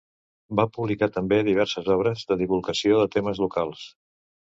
Va 0.59 0.63
publicar 0.77 1.09
també 1.17 1.37
diverses 1.47 1.91
obres 1.97 2.23
de 2.31 2.37
divulgació 2.39 2.97
de 3.03 3.13
temes 3.17 3.43
locals. 3.45 3.85